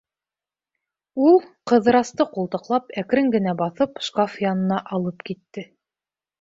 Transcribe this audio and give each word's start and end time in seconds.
Ул, 1.25 1.37
Ҡыҙырасты 1.73 2.27
ҡултыҡлап, 2.31 2.91
әкрен 3.03 3.31
генә 3.37 3.55
баҫып, 3.63 4.03
шкаф 4.09 4.41
янына 4.49 4.83
алып 4.99 5.25
китте. 5.31 5.71